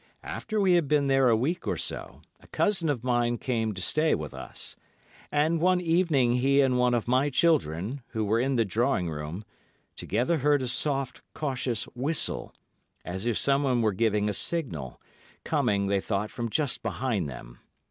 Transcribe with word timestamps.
After 0.23 0.59
we 0.59 0.73
had 0.73 0.87
been 0.87 1.05
there 1.05 1.29
a 1.29 1.35
week 1.37 1.67
or 1.67 1.77
so, 1.77 2.21
a 2.39 2.47
cousin 2.47 2.89
of 2.89 3.03
mine 3.03 3.37
came 3.37 3.71
to 3.75 3.81
stay 3.83 4.15
with 4.15 4.33
us; 4.33 4.75
and 5.31 5.61
one 5.61 5.79
evening 5.79 6.33
he 6.33 6.59
and 6.61 6.79
one 6.79 6.95
of 6.95 7.07
my 7.07 7.29
children, 7.29 8.01
who 8.07 8.25
were 8.25 8.39
in 8.39 8.55
the 8.55 8.65
drawing 8.65 9.11
room, 9.11 9.43
together 9.95 10.39
heard 10.39 10.63
a 10.63 10.67
soft, 10.67 11.21
cautious 11.35 11.83
whistle—as 11.95 13.27
if 13.27 13.37
someone 13.37 13.83
were 13.83 13.93
giving 13.93 14.27
a 14.27 14.33
signal, 14.33 14.99
coming, 15.43 15.85
they 15.85 15.99
thought, 15.99 16.31
from 16.31 16.49
just 16.49 16.81
behind 16.81 17.29
them. 17.29 17.59